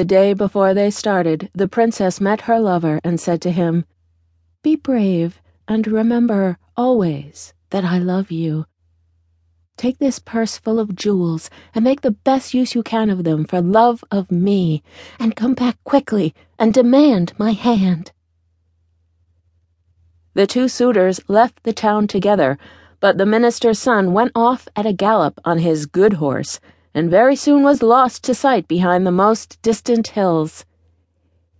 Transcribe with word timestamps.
The 0.00 0.06
day 0.06 0.32
before 0.32 0.72
they 0.72 0.90
started, 0.90 1.50
the 1.54 1.68
princess 1.68 2.22
met 2.22 2.48
her 2.48 2.58
lover 2.58 3.00
and 3.04 3.20
said 3.20 3.42
to 3.42 3.50
him, 3.50 3.84
Be 4.62 4.74
brave 4.74 5.42
and 5.68 5.86
remember 5.86 6.56
always 6.74 7.52
that 7.68 7.84
I 7.84 7.98
love 7.98 8.30
you. 8.30 8.64
Take 9.76 9.98
this 9.98 10.18
purse 10.18 10.56
full 10.56 10.80
of 10.80 10.96
jewels 10.96 11.50
and 11.74 11.84
make 11.84 12.00
the 12.00 12.12
best 12.12 12.54
use 12.54 12.74
you 12.74 12.82
can 12.82 13.10
of 13.10 13.24
them 13.24 13.44
for 13.44 13.60
love 13.60 14.02
of 14.10 14.30
me, 14.30 14.82
and 15.18 15.36
come 15.36 15.52
back 15.52 15.76
quickly 15.84 16.34
and 16.58 16.72
demand 16.72 17.34
my 17.36 17.52
hand. 17.52 18.12
The 20.32 20.46
two 20.46 20.68
suitors 20.68 21.20
left 21.28 21.62
the 21.62 21.74
town 21.74 22.06
together, 22.06 22.56
but 23.00 23.18
the 23.18 23.26
minister's 23.26 23.78
son 23.78 24.14
went 24.14 24.32
off 24.34 24.66
at 24.74 24.86
a 24.86 24.94
gallop 24.94 25.38
on 25.44 25.58
his 25.58 25.84
good 25.84 26.14
horse, 26.14 26.58
and 26.94 27.10
very 27.10 27.36
soon 27.36 27.62
was 27.62 27.82
lost 27.82 28.24
to 28.24 28.34
sight 28.34 28.66
behind 28.66 29.06
the 29.06 29.12
most 29.12 29.60
distant 29.62 30.08
hills. 30.08 30.64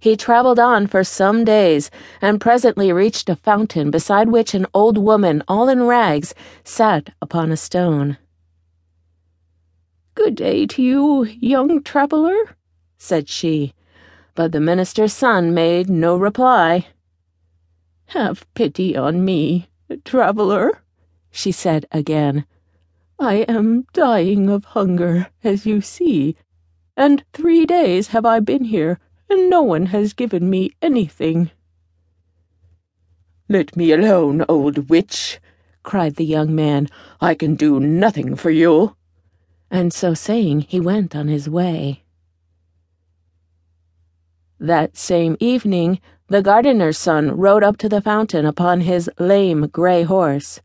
He 0.00 0.16
traveled 0.16 0.60
on 0.60 0.86
for 0.86 1.02
some 1.02 1.44
days, 1.44 1.90
and 2.20 2.40
presently 2.40 2.92
reached 2.92 3.28
a 3.28 3.36
fountain 3.36 3.90
beside 3.90 4.28
which 4.28 4.54
an 4.54 4.66
old 4.72 4.96
woman, 4.96 5.42
all 5.48 5.68
in 5.68 5.82
rags, 5.82 6.34
sat 6.62 7.10
upon 7.20 7.50
a 7.50 7.56
stone. 7.56 8.16
Good 10.14 10.36
day 10.36 10.66
to 10.66 10.82
you, 10.82 11.24
young 11.24 11.82
traveler, 11.82 12.56
said 12.96 13.28
she, 13.28 13.74
but 14.34 14.52
the 14.52 14.60
minister's 14.60 15.12
son 15.12 15.52
made 15.52 15.90
no 15.90 16.16
reply. 16.16 16.86
Have 18.06 18.46
pity 18.54 18.96
on 18.96 19.24
me, 19.24 19.68
traveler, 20.04 20.82
she 21.30 21.50
said 21.50 21.86
again. 21.90 22.46
I 23.20 23.46
am 23.48 23.84
dying 23.92 24.48
of 24.48 24.64
hunger, 24.64 25.28
as 25.42 25.66
you 25.66 25.80
see, 25.80 26.36
and 26.96 27.24
three 27.32 27.66
days 27.66 28.08
have 28.08 28.24
I 28.24 28.38
been 28.38 28.64
here, 28.64 29.00
and 29.28 29.50
no 29.50 29.62
one 29.62 29.86
has 29.86 30.12
given 30.12 30.48
me 30.48 30.70
anything. 30.80 31.50
Let 33.48 33.76
me 33.76 33.90
alone, 33.90 34.44
old 34.48 34.88
witch, 34.88 35.40
cried 35.82 36.14
the 36.14 36.24
young 36.24 36.54
man. 36.54 36.88
I 37.20 37.34
can 37.34 37.56
do 37.56 37.80
nothing 37.80 38.36
for 38.36 38.50
you. 38.50 38.94
And 39.70 39.92
so 39.92 40.14
saying, 40.14 40.62
he 40.62 40.78
went 40.78 41.16
on 41.16 41.28
his 41.28 41.48
way. 41.48 42.04
That 44.60 44.96
same 44.96 45.36
evening, 45.40 46.00
the 46.28 46.42
gardener's 46.42 46.98
son 46.98 47.36
rode 47.36 47.64
up 47.64 47.78
to 47.78 47.88
the 47.88 48.00
fountain 48.00 48.46
upon 48.46 48.82
his 48.82 49.10
lame 49.18 49.66
gray 49.68 50.04
horse. 50.04 50.60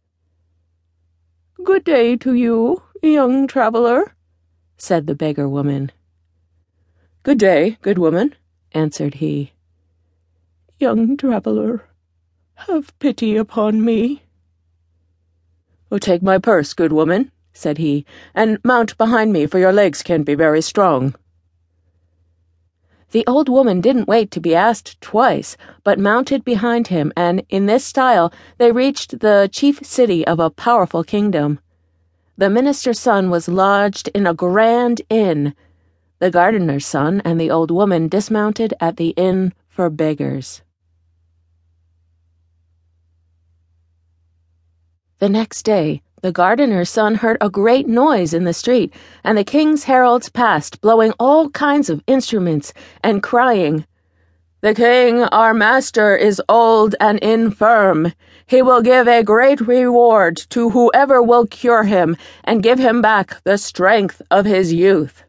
Good 1.64 1.86
day 1.86 2.18
to 2.18 2.34
you, 2.34 2.84
young 3.02 3.48
traveler, 3.48 4.14
said 4.78 5.08
the 5.08 5.16
beggar 5.16 5.48
woman. 5.48 5.94
Good 7.24 7.38
day, 7.38 7.78
good 7.82 7.98
woman, 7.98 8.36
answered 8.74 9.16
he. 9.16 9.54
Young 10.78 11.16
traveler, 11.16 11.86
have 12.68 12.98
pity 13.00 13.38
upon 13.38 13.86
me. 13.86 14.24
Oh, 15.90 16.00
take 16.00 16.22
my 16.22 16.38
purse, 16.38 16.74
good 16.74 16.92
woman, 16.92 17.32
said 17.54 17.78
he, 17.78 18.06
and 18.36 18.60
mount 18.66 18.98
behind 18.98 19.32
me, 19.32 19.46
for 19.46 19.58
your 19.58 19.72
legs 19.72 20.04
can't 20.04 20.26
be 20.26 20.36
very 20.36 20.62
strong. 20.62 21.16
The 23.14 23.28
old 23.28 23.48
woman 23.48 23.80
didn't 23.80 24.08
wait 24.08 24.32
to 24.32 24.42
be 24.42 24.56
asked 24.56 25.00
twice, 25.00 25.56
but 25.84 26.00
mounted 26.00 26.44
behind 26.44 26.88
him, 26.88 27.14
and 27.16 27.44
in 27.48 27.68
this 27.68 27.86
style 27.86 28.34
they 28.58 28.72
reached 28.72 29.20
the 29.20 29.48
chief 29.52 29.86
city 29.86 30.26
of 30.26 30.40
a 30.40 30.50
powerful 30.50 31.04
kingdom. 31.04 31.60
The 32.40 32.50
minister's 32.50 33.00
son 33.00 33.30
was 33.30 33.48
lodged 33.48 34.08
in 34.16 34.26
a 34.26 34.34
grand 34.34 35.04
inn. 35.12 35.54
The 36.18 36.32
gardener's 36.32 36.88
son 36.88 37.22
and 37.24 37.40
the 37.40 37.52
old 37.52 37.70
woman 37.70 38.08
dismounted 38.08 38.74
at 38.80 38.98
the 38.98 39.10
inn 39.10 39.54
for 39.70 39.92
beggars. 39.92 40.64
The 45.20 45.30
next 45.30 45.62
day, 45.62 46.02
the 46.24 46.32
gardener's 46.32 46.90
son 46.90 47.16
heard 47.16 47.36
a 47.42 47.50
great 47.50 47.86
noise 47.86 48.34
in 48.34 48.46
the 48.46 48.54
street, 48.54 48.94
and 49.26 49.38
the 49.38 49.44
king's 49.44 49.84
heralds 49.84 50.30
passed, 50.30 50.80
blowing 50.80 51.12
all 51.20 51.50
kinds 51.50 51.90
of 51.90 52.02
instruments 52.08 52.74
and 53.04 53.22
crying, 53.22 53.86
The 54.62 54.74
king, 54.74 55.24
our 55.24 55.54
master, 55.54 56.16
is 56.16 56.42
old 56.48 56.96
and 57.02 57.20
infirm. 57.20 58.14
He 58.46 58.62
will 58.62 58.82
give 58.82 59.06
a 59.06 59.22
great 59.22 59.60
reward 59.60 60.38
to 60.52 60.70
whoever 60.70 61.22
will 61.22 61.46
cure 61.46 61.84
him 61.84 62.16
and 62.46 62.64
give 62.64 62.80
him 62.80 63.02
back 63.02 63.44
the 63.44 63.58
strength 63.58 64.22
of 64.32 64.46
his 64.46 64.72
youth. 64.72 65.26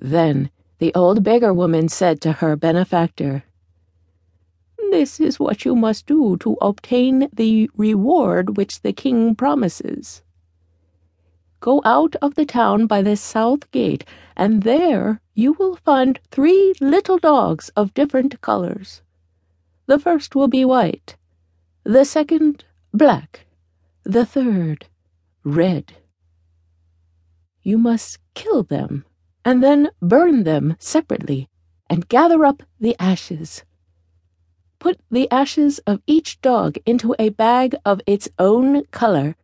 Then 0.00 0.50
the 0.78 0.94
old 0.94 1.24
beggar 1.24 1.52
woman 1.52 1.88
said 1.88 2.20
to 2.20 2.34
her 2.34 2.54
benefactor, 2.54 3.42
this 4.92 5.18
is 5.18 5.40
what 5.40 5.64
you 5.64 5.74
must 5.74 6.04
do 6.06 6.36
to 6.36 6.58
obtain 6.60 7.26
the 7.32 7.70
reward 7.74 8.58
which 8.58 8.82
the 8.82 8.92
king 8.92 9.34
promises. 9.34 10.22
Go 11.60 11.80
out 11.82 12.14
of 12.16 12.34
the 12.34 12.44
town 12.44 12.86
by 12.86 13.00
the 13.00 13.16
south 13.16 13.70
gate, 13.70 14.04
and 14.36 14.64
there 14.64 15.22
you 15.32 15.54
will 15.54 15.76
find 15.76 16.20
three 16.30 16.74
little 16.78 17.16
dogs 17.16 17.70
of 17.74 17.94
different 17.94 18.42
colors. 18.42 19.00
The 19.86 19.98
first 19.98 20.34
will 20.34 20.48
be 20.48 20.62
white, 20.62 21.16
the 21.84 22.04
second 22.04 22.66
black, 22.92 23.46
the 24.04 24.26
third 24.26 24.88
red. 25.42 25.94
You 27.62 27.78
must 27.78 28.18
kill 28.34 28.62
them, 28.62 29.06
and 29.42 29.62
then 29.62 29.88
burn 30.02 30.44
them 30.44 30.76
separately, 30.78 31.48
and 31.88 32.10
gather 32.10 32.44
up 32.44 32.62
the 32.78 32.94
ashes. 33.00 33.64
Put 34.82 34.98
the 35.12 35.30
ashes 35.30 35.78
of 35.86 36.02
each 36.08 36.40
dog 36.40 36.76
into 36.84 37.14
a 37.16 37.28
bag 37.28 37.76
of 37.84 38.00
its 38.04 38.28
own 38.36 38.84
color. 38.86 39.36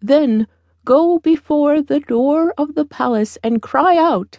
Then 0.00 0.46
go 0.84 1.18
before 1.18 1.82
the 1.82 1.98
door 1.98 2.54
of 2.56 2.76
the 2.76 2.84
palace 2.84 3.36
and 3.42 3.60
cry 3.60 3.96
out, 3.96 4.38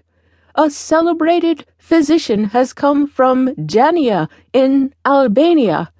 A 0.55 0.69
celebrated 0.69 1.65
physician 1.77 2.45
has 2.55 2.71
come 2.71 3.07
from 3.07 3.53
Janina 3.65 4.29
in 4.53 4.93
Albania. 5.05 5.91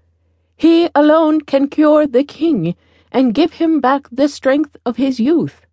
He 0.56 0.88
alone 0.96 1.42
can 1.42 1.68
cure 1.68 2.08
the 2.08 2.24
king 2.24 2.74
and 3.12 3.34
give 3.34 3.60
him 3.60 3.82
back 3.82 4.08
the 4.10 4.30
strength 4.30 4.78
of 4.86 4.96
his 4.96 5.20
youth. 5.20 5.66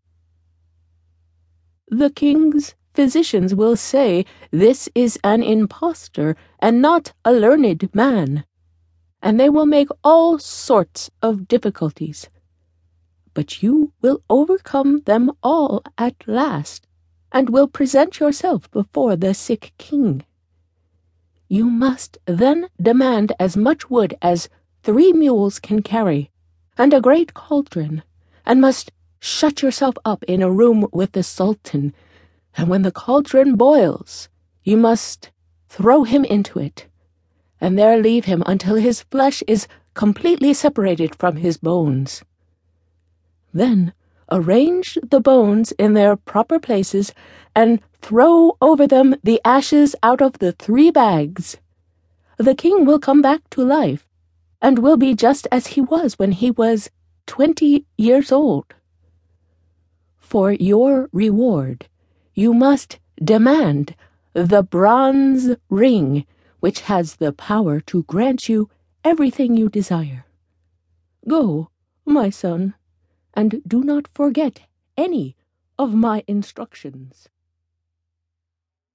The 1.87 2.11
king's 2.11 2.75
physicians 2.95 3.55
will 3.55 3.77
say 3.77 4.25
this 4.51 4.89
is 4.95 5.19
an 5.25 5.43
impostor 5.43 6.37
and 6.59 6.83
not 6.83 7.13
a 7.25 7.33
learned 7.33 7.95
man, 7.95 8.45
and 9.23 9.39
they 9.39 9.49
will 9.49 9.67
make 9.67 9.89
all 10.03 10.39
sorts 10.39 11.11
of 11.23 11.49
difficulties. 11.49 12.29
But 13.35 13.63
you 13.63 13.93
will 14.03 14.23
overcome 14.29 15.01
them 15.07 15.31
all 15.43 15.83
at 15.97 16.17
last, 16.27 16.87
and 17.31 17.49
will 17.49 17.69
present 17.69 18.21
yourself 18.21 18.71
before 18.71 19.17
the 19.17 19.33
sick 19.33 19.73
king. 19.79 20.25
You 21.49 21.71
must 21.71 22.19
then 22.27 22.69
demand 22.81 23.33
as 23.39 23.57
much 23.57 23.89
wood 23.89 24.15
as 24.21 24.49
three 24.83 25.13
mules 25.13 25.59
can 25.59 25.83
carry, 25.83 26.31
and 26.77 26.93
a 26.93 27.01
great 27.01 27.33
cauldron, 27.33 28.03
and 28.45 28.61
must 28.61 28.91
shut 29.21 29.63
yourself 29.63 29.95
up 30.05 30.25
in 30.25 30.43
a 30.43 30.51
room 30.51 30.87
with 30.93 31.13
the 31.13 31.23
Sultan 31.23 31.95
and 32.57 32.69
when 32.69 32.83
the 32.83 32.93
cauldron 32.93 33.57
boils, 33.57 34.29
you 34.63 34.77
must 34.77 35.31
throw 35.69 36.05
him 36.05 36.25
into 36.25 36.59
it, 36.59 36.87
and 37.61 37.79
there 37.79 37.97
leave 37.97 38.27
him 38.27 38.43
until 38.47 38.77
his 38.77 39.03
flesh 39.03 39.43
is 39.47 39.67
completely 39.95 40.53
separated 40.55 41.15
from 41.15 41.37
his 41.37 41.57
bones. 41.57 42.23
Then 43.53 43.93
arrange 44.31 44.97
the 45.03 45.21
bones 45.21 45.73
in 45.73 45.93
their 45.93 46.17
proper 46.17 46.59
places 46.59 47.13
and 47.55 47.81
throw 48.01 48.57
over 48.61 48.87
them 48.87 49.15
the 49.23 49.41
ashes 49.45 49.95
out 50.03 50.23
of 50.23 50.39
the 50.39 50.53
three 50.53 50.91
bags. 50.91 51.59
The 52.39 52.55
king 52.55 52.85
will 52.85 52.99
come 52.99 53.23
back 53.23 53.49
to 53.51 53.63
life 53.63 54.09
and 54.61 54.79
will 54.79 54.97
be 54.97 55.15
just 55.15 55.47
as 55.53 55.69
he 55.69 55.81
was 55.81 56.19
when 56.19 56.33
he 56.33 56.51
was 56.51 56.91
twenty 57.27 57.85
years 57.99 58.33
old. 58.33 58.75
For 60.19 60.53
your 60.53 61.09
reward, 61.13 61.89
you 62.35 62.55
must 62.55 62.99
demand 63.23 63.95
the 64.33 64.63
bronze 64.63 65.51
ring 65.69 66.27
which 66.61 66.81
has 66.83 67.17
the 67.17 67.33
power 67.33 67.81
to 67.81 68.05
grant 68.05 68.49
you 68.49 68.71
everything 69.05 69.57
you 69.57 69.69
desire. 69.69 70.25
Go, 71.29 71.71
my 72.05 72.31
son, 72.31 72.75
and 73.35 73.61
do 73.67 73.83
not 73.83 74.09
forget 74.15 74.61
any 74.97 75.37
of 75.79 75.95
my 75.95 76.23
instructions. 76.29 77.29